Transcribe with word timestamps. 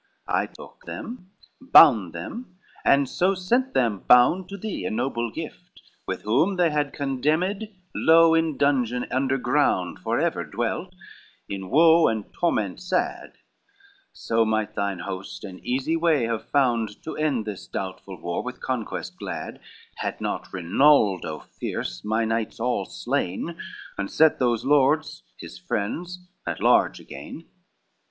XLV 0.27 0.33
"I 0.35 0.45
took 0.47 0.85
them, 0.87 1.29
bound 1.61 2.11
them, 2.11 2.57
and 2.83 3.07
so 3.07 3.35
sent 3.35 3.75
them 3.75 3.99
bound 4.07 4.49
To 4.49 4.57
thee, 4.57 4.83
a 4.85 4.89
noble 4.89 5.29
gift, 5.29 5.79
with 6.07 6.23
whom 6.23 6.55
they 6.55 6.71
had 6.71 6.91
Condemned 6.91 7.67
low 7.93 8.33
in 8.33 8.57
dungeon 8.57 9.05
under 9.11 9.37
ground 9.37 9.99
Forever 9.99 10.43
dwelt, 10.43 10.95
in 11.47 11.69
woe 11.69 12.07
and 12.07 12.33
torment 12.33 12.81
sad: 12.81 13.33
So 14.11 14.43
might 14.43 14.73
thine 14.73 14.97
host 15.01 15.43
an 15.43 15.59
easy 15.63 15.95
way 15.95 16.23
have 16.23 16.49
found 16.49 17.03
To 17.03 17.15
end 17.15 17.45
this 17.45 17.67
doubtful 17.67 18.19
war, 18.19 18.41
with 18.41 18.59
conquest 18.59 19.19
glad, 19.19 19.59
Had 19.97 20.19
not 20.19 20.51
Rinaldo 20.51 21.41
fierce 21.41 22.03
my 22.03 22.25
knights 22.25 22.59
all 22.59 22.85
slain, 22.85 23.55
And 23.99 24.09
set 24.09 24.39
those 24.39 24.65
lords, 24.65 25.21
his 25.37 25.59
friends, 25.59 26.27
at 26.47 26.59
large 26.59 26.99
again. 26.99 27.45